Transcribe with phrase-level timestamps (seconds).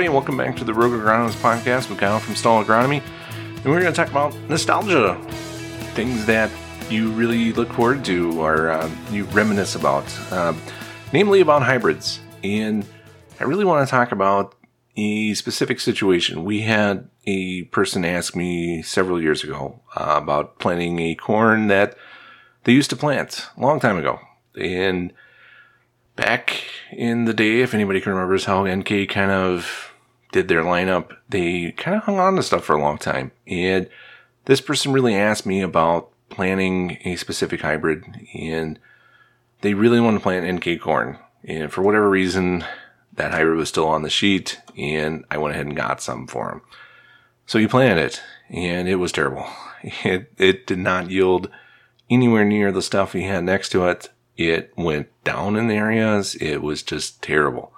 [0.00, 3.02] everybody, and welcome back to the Rogue Agronomist Podcast with Kyle from Stall Agronomy.
[3.56, 5.20] And we're going to talk about nostalgia,
[5.92, 6.50] things that
[6.88, 10.54] you really look forward to or uh, you reminisce about, uh,
[11.12, 12.18] namely about hybrids.
[12.42, 12.86] And
[13.40, 14.54] I really want to talk about
[14.96, 16.44] a specific situation.
[16.44, 21.94] We had a person ask me several years ago uh, about planting a corn that
[22.64, 24.18] they used to plant a long time ago.
[24.58, 25.12] And
[26.16, 29.89] back in the day, if anybody can remember, how NK kind of
[30.32, 33.32] did their lineup, they kind of hung on to stuff for a long time.
[33.46, 33.88] And
[34.44, 38.78] this person really asked me about planting a specific hybrid, and
[39.60, 41.18] they really wanted to plant NK corn.
[41.44, 42.64] And for whatever reason,
[43.14, 46.50] that hybrid was still on the sheet, and I went ahead and got some for
[46.50, 46.62] him.
[47.46, 49.46] So he planted it, and it was terrible.
[50.04, 51.48] It, it did not yield
[52.10, 54.10] anywhere near the stuff he had next to it.
[54.36, 56.34] It went down in the areas.
[56.34, 57.72] It was just terrible.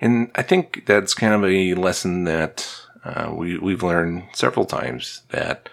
[0.00, 2.68] And I think that's kind of a lesson that
[3.04, 5.68] uh, we, we've learned several times that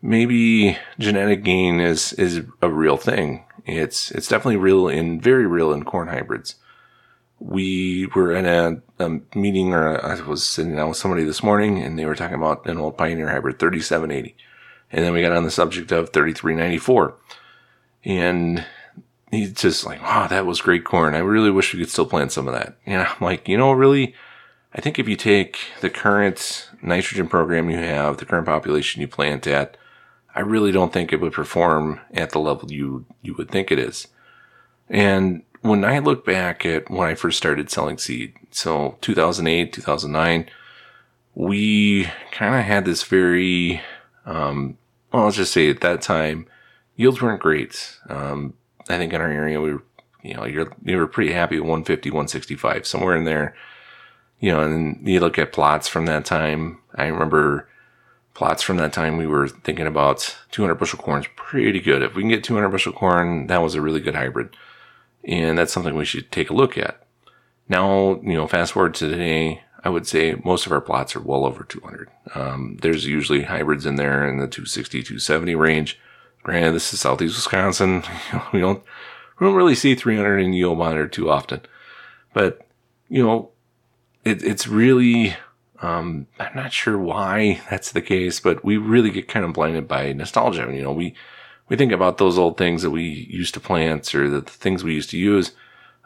[0.00, 3.44] maybe genetic gain is, is a real thing.
[3.66, 6.56] It's, it's definitely real in, very real in corn hybrids.
[7.38, 11.82] We were in a, a meeting or I was sitting down with somebody this morning
[11.82, 14.36] and they were talking about an old Pioneer hybrid 3780.
[14.92, 17.16] And then we got on the subject of 3394.
[18.04, 18.64] And
[19.34, 21.14] he's just like, wow, that was great corn.
[21.14, 22.76] I really wish we could still plant some of that.
[22.86, 24.14] And I'm like, you know, really,
[24.74, 29.08] I think if you take the current nitrogen program you have, the current population you
[29.08, 29.76] plant at,
[30.34, 33.78] I really don't think it would perform at the level you, you would think it
[33.78, 34.08] is.
[34.88, 40.50] And when I look back at when I first started selling seed, so 2008, 2009,
[41.34, 43.80] we kind of had this very,
[44.26, 44.76] um,
[45.12, 46.46] well, let's just say at that time,
[46.96, 47.96] yields weren't great.
[48.08, 48.54] Um,
[48.88, 49.82] I think in our area, we were,
[50.22, 53.54] you know, you're, you were pretty happy with 150, 165, somewhere in there.
[54.40, 56.80] You know, and you look at plots from that time.
[56.94, 57.68] I remember
[58.34, 62.02] plots from that time, we were thinking about 200 bushel corn is pretty good.
[62.02, 64.54] If we can get 200 bushel corn, that was a really good hybrid.
[65.24, 67.06] And that's something we should take a look at.
[67.68, 71.20] Now, you know, fast forward to today, I would say most of our plots are
[71.20, 72.10] well over 200.
[72.34, 75.98] Um, there's usually hybrids in there in the 260, 270 range.
[76.44, 78.04] Granted, this is southeast Wisconsin.
[78.52, 78.82] we don't
[79.40, 81.62] we don't really see 300 in yield monitor too often,
[82.32, 82.66] but
[83.08, 83.50] you know,
[84.24, 85.36] it, it's really
[85.80, 89.88] um, I'm not sure why that's the case, but we really get kind of blinded
[89.88, 90.70] by nostalgia.
[90.70, 91.14] You know, we
[91.70, 94.84] we think about those old things that we used to plant or the, the things
[94.84, 95.52] we used to use.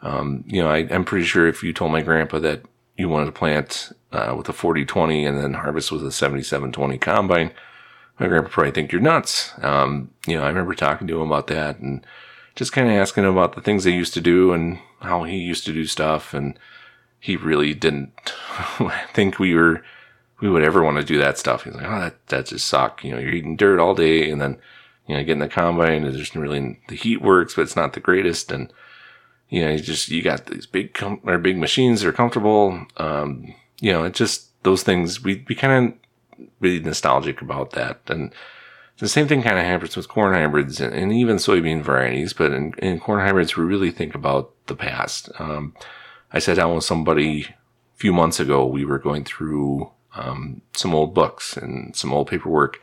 [0.01, 2.61] Um, you know, I, am pretty sure if you told my grandpa that
[2.97, 7.51] you wanted to plant uh, with a 40-20 and then harvest with a 77-20 combine,
[8.19, 9.53] my grandpa probably think you're nuts.
[9.61, 12.05] Um, you know, I remember talking to him about that and
[12.55, 15.37] just kind of asking him about the things they used to do and how he
[15.37, 16.33] used to do stuff.
[16.33, 16.59] And
[17.19, 18.11] he really didn't
[19.13, 19.83] think we were,
[20.41, 21.63] we would ever want to do that stuff.
[21.63, 23.03] He's like, oh, that, that just suck.
[23.03, 24.57] You know, you're eating dirt all day and then,
[25.07, 27.99] you know, getting the combine and there's really, the heat works, but it's not the
[28.01, 28.51] greatest.
[28.51, 28.71] And,
[29.49, 32.85] you know, you just, you got these big, com- or big machines that are comfortable.
[32.97, 35.93] Um, you know, it just, those things, we, we kind of,
[36.59, 38.01] really nostalgic about that.
[38.07, 38.33] And
[38.99, 42.33] the same thing kind of happens with corn hybrids and, and even soybean varieties.
[42.33, 45.29] But in, in, corn hybrids, we really think about the past.
[45.39, 45.73] Um,
[46.33, 47.55] I sat down with somebody a
[47.95, 48.65] few months ago.
[48.65, 52.81] We were going through um, some old books and some old paperwork.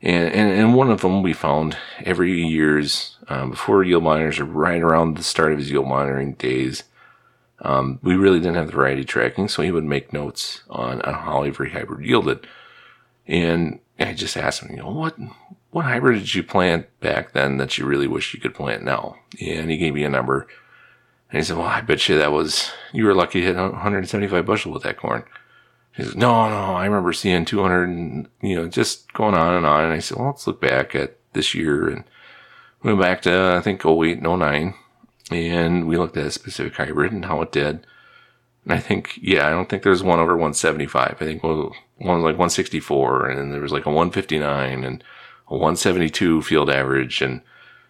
[0.00, 4.44] And, and, and one of them we found every year's um, before yield monitors or
[4.44, 6.84] right around the start of his yield monitoring days.
[7.60, 11.14] Um, we really didn't have the variety tracking, so he would make notes on, on
[11.14, 12.46] how every hybrid yielded.
[13.26, 15.16] And I just asked him, you know, what,
[15.70, 19.16] what hybrid did you plant back then that you really wish you could plant now?
[19.40, 20.46] And he gave me a number.
[21.30, 24.46] And he said, well, I bet you that was, you were lucky to hit 175
[24.46, 25.24] bushel with that corn.
[25.96, 29.64] He says, no, no, I remember seeing 200 and, you know, just going on and
[29.64, 29.84] on.
[29.84, 32.04] And I said, well, let's look back at this year and
[32.82, 34.74] went back to, I think, 08 and 09.
[35.30, 37.86] And we looked at a specific hybrid and how it did.
[38.66, 41.16] I think, yeah, I don't think there's one over 175.
[41.20, 45.04] I think one, one was like 164 and then there was like a 159 and
[45.48, 47.20] a 172 field average.
[47.20, 47.42] And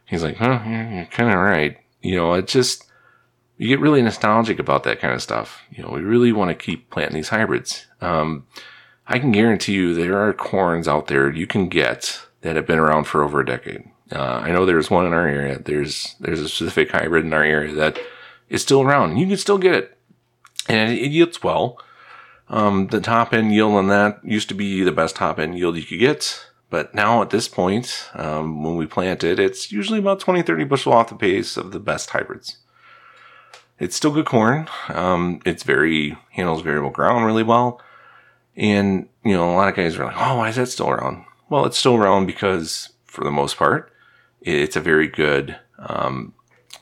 [0.07, 1.79] he's like, huh, yeah, you're kind of right.
[2.03, 2.85] You know, it just,
[3.57, 5.63] you get really nostalgic about that kind of stuff.
[5.71, 7.87] You know, we really want to keep planting these hybrids.
[8.01, 8.47] Um,
[9.07, 12.79] I can guarantee you there are corns out there you can get that have been
[12.79, 13.85] around for over a decade.
[14.11, 15.59] Uh, I know there's one in our area.
[15.59, 17.99] There's, there's a specific hybrid in our area that
[18.49, 19.19] is still around.
[19.19, 19.97] You can still get it
[20.69, 21.79] and it, yields well.
[22.49, 25.77] Um, the top end yield on that used to be the best top end yield
[25.77, 26.47] you could get.
[26.71, 30.65] But now at this point, um, when we plant it, it's usually about 20, 30
[30.65, 32.59] bushel off the pace of the best hybrids.
[33.79, 34.69] it's still good corn.
[34.89, 37.81] Um, it's very handles variable ground really well.
[38.57, 41.25] And, you know, a lot of guys are like, oh, why is that still around?
[41.49, 43.93] Well, it's still around because for the most part,
[44.41, 46.35] it's a very good, um,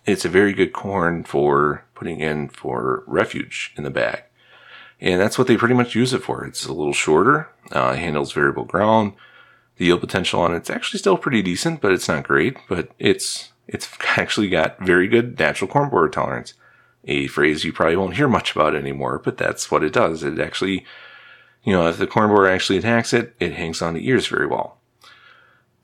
[0.06, 4.25] it's a very good corn for putting in for refuge in the bag.
[5.00, 6.44] And that's what they pretty much use it for.
[6.44, 9.12] It's a little shorter, uh, handles variable ground.
[9.76, 12.56] The yield potential on it's actually still pretty decent, but it's not great.
[12.69, 16.54] But it's it's actually got very good natural corn borer tolerance.
[17.04, 20.25] A phrase you probably won't hear much about anymore, but that's what it does.
[20.25, 20.84] It actually,
[21.62, 24.49] you know, if the corn borer actually attacks it, it hangs on the ears very
[24.49, 24.78] well.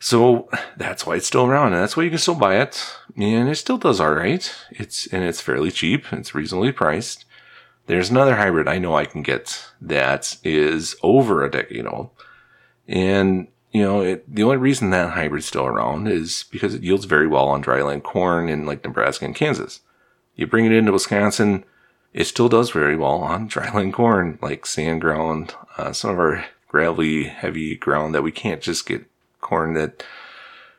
[0.00, 3.48] So that's why it's still around, and that's why you can still buy it, and
[3.48, 4.54] it still does all right.
[4.70, 6.12] It's and it's fairly cheap.
[6.12, 7.24] It's reasonably priced.
[7.86, 12.10] There's another hybrid I know I can get that is over a decade old,
[12.86, 17.06] and you know it, the only reason that hybrid's still around is because it yields
[17.06, 19.80] very well on dryland corn in like Nebraska and Kansas.
[20.36, 21.64] You bring it into Wisconsin,
[22.12, 26.44] it still does very well on dryland corn like sand ground, uh, some of our
[26.68, 29.04] gravelly, heavy ground that we can't just get
[29.40, 30.04] corn that,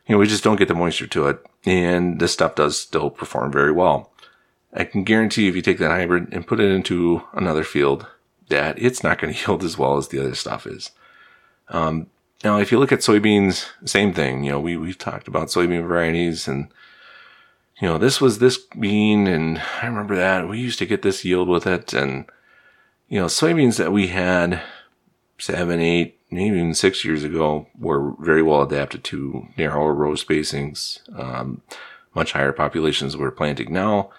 [0.06, 1.44] you know, we just don't get the moisture to it.
[1.64, 4.12] And this stuff does still perform very well.
[4.72, 8.06] I can guarantee if you take that hybrid and put it into another field,
[8.48, 10.90] that it's not going to yield as well as the other stuff is.
[11.68, 12.08] Um,
[12.42, 14.44] now, if you look at soybeans, same thing.
[14.44, 16.68] You know, we we've talked about soybean varieties, and
[17.80, 21.24] you know, this was this bean, and I remember that we used to get this
[21.24, 22.24] yield with it, and
[23.08, 24.62] you know, soybeans that we had
[25.38, 31.00] seven, eight, maybe even six years ago were very well adapted to narrower row spacings.
[31.18, 31.62] Um,
[32.14, 34.10] much higher populations we're planting now.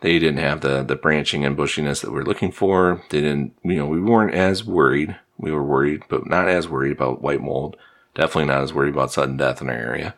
[0.00, 3.02] They didn't have the, the branching and bushiness that we're looking for.
[3.10, 5.16] They didn't, you know, we weren't as worried.
[5.38, 7.76] We were worried, but not as worried about white mold.
[8.14, 10.14] Definitely not as worried about sudden death in our area.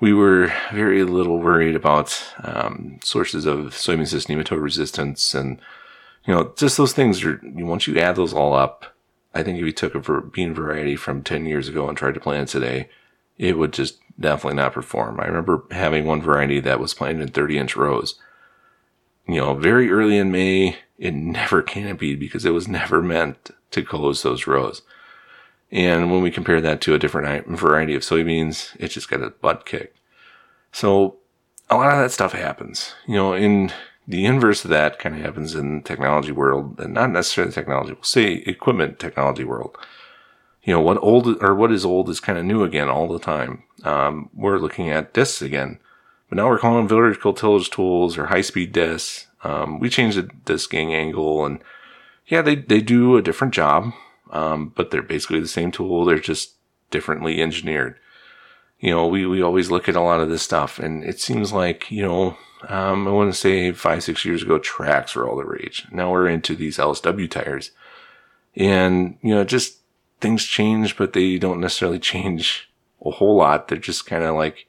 [0.00, 5.60] We were very little worried about um, sources of soybean cyst nematode resistance and,
[6.24, 8.94] you know, just those things are, once you add those all up,
[9.38, 12.20] I think if you took a bean variety from 10 years ago and tried to
[12.20, 12.88] plant it today,
[13.36, 15.20] it would just definitely not perform.
[15.20, 18.16] I remember having one variety that was planted in 30 inch rows.
[19.28, 23.84] You know, very early in May, it never canopied because it was never meant to
[23.84, 24.82] close those rows.
[25.70, 29.30] And when we compare that to a different variety of soybeans, it just got a
[29.30, 29.94] butt kick.
[30.72, 31.18] So
[31.70, 32.92] a lot of that stuff happens.
[33.06, 33.72] You know, in
[34.08, 38.02] the inverse of that kind of happens in technology world and not necessarily technology we'll
[38.02, 39.76] say equipment technology world.
[40.64, 43.18] You know what old or what is old is kind of new again all the
[43.18, 43.62] time.
[43.84, 45.78] Um, we're looking at discs again
[46.28, 50.18] but now we're calling them vertical tillage tools or high speed discs um, we changed
[50.18, 51.60] the disking angle and
[52.26, 53.92] yeah they, they do a different job
[54.30, 56.54] um, but they're basically the same tool they're just
[56.90, 57.98] differently engineered.
[58.80, 61.52] You know we, we always look at a lot of this stuff and it seems
[61.52, 62.36] like you know
[62.68, 65.86] um, I want to say five, six years ago, tracks were all the rage.
[65.92, 67.70] Now we're into these LSW tires.
[68.56, 69.78] And, you know, just
[70.20, 72.70] things change, but they don't necessarily change
[73.04, 73.68] a whole lot.
[73.68, 74.66] They're just kind of like,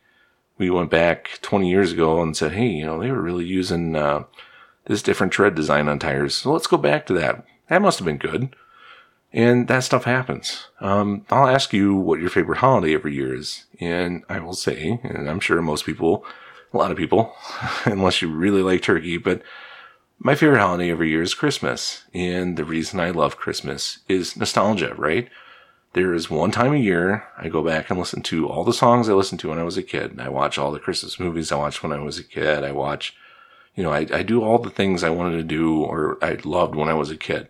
[0.57, 3.95] we went back 20 years ago and said, hey, you know, they were really using
[3.95, 4.25] uh,
[4.85, 6.35] this different tread design on tires.
[6.35, 7.45] So let's go back to that.
[7.69, 8.55] That must have been good.
[9.31, 10.67] And that stuff happens.
[10.81, 13.65] Um, I'll ask you what your favorite holiday every year is.
[13.79, 16.25] And I will say, and I'm sure most people
[16.73, 17.33] a lot of people,
[17.85, 19.41] unless you really like turkey, but
[20.19, 22.03] my favorite holiday every year is Christmas.
[22.13, 25.29] And the reason I love Christmas is nostalgia, right?
[25.93, 29.09] There is one time a year I go back and listen to all the songs
[29.09, 30.19] I listened to when I was a kid.
[30.19, 32.63] I watch all the Christmas movies I watched when I was a kid.
[32.63, 33.15] I watch,
[33.75, 36.75] you know, I, I do all the things I wanted to do or I loved
[36.75, 37.47] when I was a kid.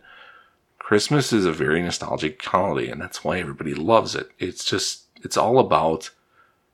[0.77, 4.29] Christmas is a very nostalgic holiday and that's why everybody loves it.
[4.39, 6.11] It's just, it's all about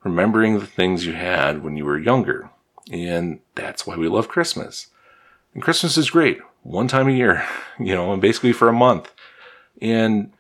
[0.05, 2.49] remembering the things you had when you were younger.
[2.91, 4.87] And that's why we love Christmas.
[5.53, 6.39] And Christmas is great.
[6.61, 7.43] One time a year,
[7.79, 9.11] you know, and basically for a month.
[9.81, 10.31] And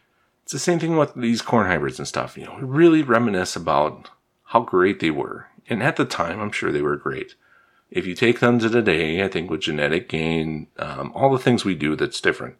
[0.43, 2.37] it's the same thing with these corn hybrids and stuff.
[2.37, 4.09] You know, we really reminisce about
[4.45, 5.47] how great they were.
[5.67, 7.33] And at the time, I'm sure they were great.
[7.89, 11.65] If you take them to today, I think with genetic gain, um, all the things
[11.65, 12.55] we do that's different.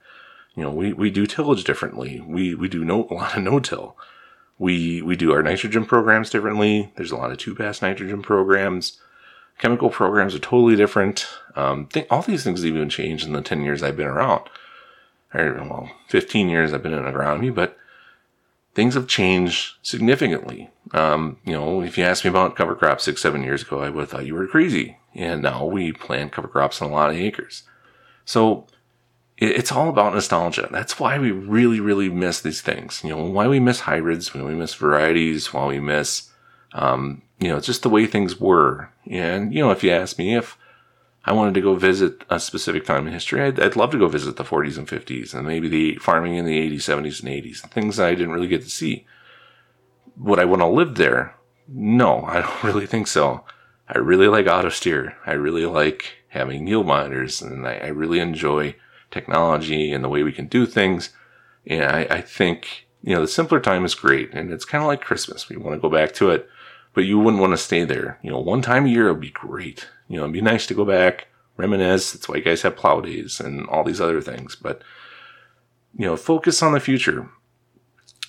[0.55, 2.19] You know, we, we do tillage differently.
[2.25, 3.95] We, we do no, a lot of no-till.
[4.57, 6.91] We we do our nitrogen programs differently.
[6.95, 9.00] There's a lot of two pass nitrogen programs.
[9.57, 11.27] Chemical programs are totally different.
[11.55, 14.41] Um, all these things have even changed in the 10 years I've been around.
[15.33, 17.77] Or, well, 15 years I've been in agronomy, but
[18.74, 20.69] things have changed significantly.
[20.91, 23.89] Um, you know, if you asked me about cover crops six, seven years ago, I
[23.89, 24.97] would have thought you were crazy.
[25.13, 27.63] And now we plant cover crops on a lot of acres.
[28.25, 28.67] So
[29.38, 30.70] it's all about nostalgia.
[30.72, 33.01] That's why we really, really miss these things.
[33.04, 36.30] You know, why we miss hybrids, why we miss varieties, why we miss,
[36.74, 38.89] um, you know, just the way things were.
[39.10, 40.58] And, you know, if you ask me if
[41.25, 44.08] I wanted to go visit a specific time in history, I'd, I'd, love to go
[44.08, 47.60] visit the 40s and 50s and maybe the farming in the 80s, 70s, and 80s,
[47.72, 49.06] things that I didn't really get to see.
[50.18, 51.36] Would I want to live there?
[51.68, 53.44] No, I don't really think so.
[53.89, 55.18] I really like auto steer.
[55.25, 58.75] I really like having yield monitors and I, I really enjoy
[59.12, 61.09] technology and the way we can do things.
[61.67, 64.88] And I, I think, you know, the simpler time is great and it's kind of
[64.88, 65.50] like Christmas.
[65.50, 66.47] We want to go back to it,
[66.93, 68.19] but you wouldn't want to stay there.
[68.21, 69.88] You know, one time a year would be great.
[70.07, 72.12] You know, it'd be nice to go back, reminisce.
[72.12, 74.55] That's why you guys have plow days and all these other things.
[74.55, 74.83] But,
[75.97, 77.29] you know, focus on the future.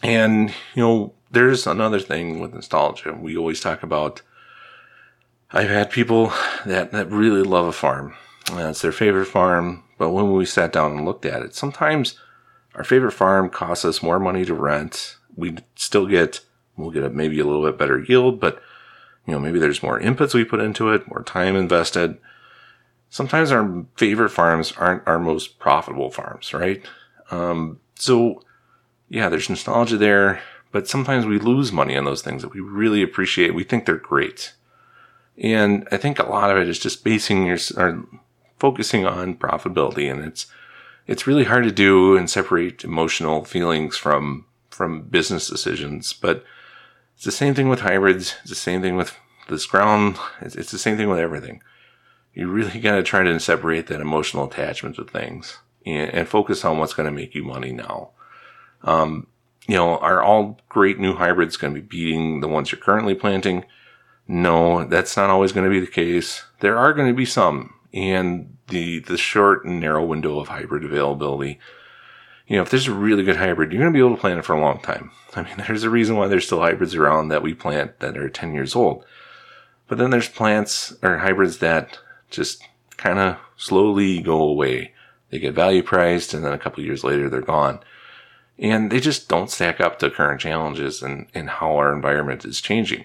[0.03, 3.13] And, you know, there's another thing with nostalgia.
[3.13, 4.23] We always talk about,
[5.51, 6.33] I've had people
[6.65, 8.15] that, that really love a farm.
[8.53, 9.83] That's their favorite farm.
[9.99, 12.19] But when we sat down and looked at it, sometimes
[12.75, 15.17] our favorite farm costs us more money to rent.
[15.35, 16.41] We still get,
[16.77, 18.63] we'll get a, maybe a little bit better yield, but
[19.27, 22.19] you know, maybe there's more inputs we put into it, more time invested.
[23.09, 26.85] Sometimes our favorite farms aren't our most profitable farms, right?
[27.31, 28.43] Um, so
[29.09, 33.03] yeah, there's nostalgia there, but sometimes we lose money on those things that we really
[33.03, 33.55] appreciate.
[33.55, 34.53] We think they're great.
[35.39, 38.07] And I think a lot of it is just basing your, or
[38.59, 40.11] focusing on profitability.
[40.11, 40.47] And it's,
[41.07, 46.13] it's really hard to do and separate emotional feelings from, from business decisions.
[46.13, 46.45] But
[47.15, 48.37] it's the same thing with hybrids.
[48.43, 49.17] It's the same thing with
[49.49, 50.19] this ground.
[50.41, 51.63] It's, it's the same thing with everything.
[52.35, 56.65] You really got to try to separate that emotional attachment to things and, and focus
[56.65, 58.11] on what's going to make you money now.
[58.83, 59.27] Um,
[59.67, 63.15] you know, are all great new hybrids going to be beating the ones you're currently
[63.15, 63.65] planting?
[64.29, 66.45] No, that's not always going to be the case.
[66.61, 70.85] There are going to be some, and the the short and narrow window of hybrid
[70.85, 71.59] availability
[72.47, 74.39] you know, if there's a really good hybrid, you're going to be able to plant
[74.39, 75.11] it for a long time.
[75.37, 78.29] I mean, there's a reason why there's still hybrids around that we plant that are
[78.29, 79.05] 10 years old.
[79.89, 81.99] But then there's plants or hybrids that
[82.31, 82.63] just
[82.97, 84.93] kind of slowly go away.
[85.31, 87.81] They get value priced and then a couple years later they're gone.
[88.59, 92.61] And they just don't stack up to current challenges and, and how our environment is
[92.61, 93.05] changing.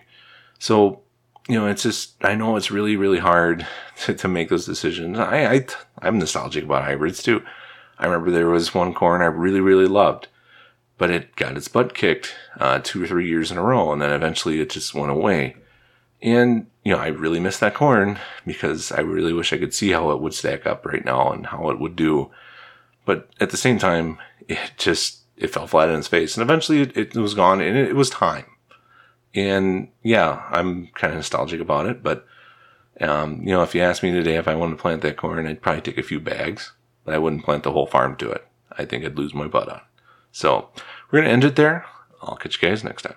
[0.59, 1.00] So,
[1.47, 3.67] you know, it's just, I know it's really, really hard
[4.03, 5.17] to, to make those decisions.
[5.19, 5.65] I, I,
[6.01, 7.43] I'm nostalgic about hybrids too.
[7.97, 10.27] I remember there was one corn I really, really loved,
[10.97, 14.01] but it got its butt kicked uh, two or three years in a row, and
[14.01, 15.55] then eventually it just went away.
[16.21, 19.91] And, you know, I really miss that corn because I really wish I could see
[19.91, 22.31] how it would stack up right now and how it would do.
[23.05, 26.37] But at the same time, it just, it fell flat in its face.
[26.37, 28.45] And eventually it, it was gone and it, it was time.
[29.33, 32.25] And yeah, I'm kind of nostalgic about it, but,
[32.99, 35.47] um, you know, if you asked me today if I wanted to plant that corn,
[35.47, 36.73] I'd probably take a few bags
[37.03, 38.45] but I wouldn't plant the whole farm to it.
[38.71, 39.81] I think I'd lose my butt on.
[40.31, 40.69] So
[41.09, 41.85] we're going to end it there.
[42.21, 43.15] I'll catch you guys next time.